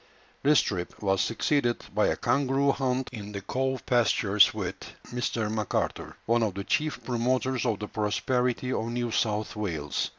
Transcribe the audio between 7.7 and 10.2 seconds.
the prosperity of New South Wales.